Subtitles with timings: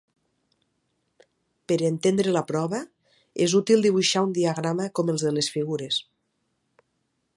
[1.71, 2.79] Per entendre la prova,
[3.47, 6.01] és útil dibuixar un diagrama com els de les figures.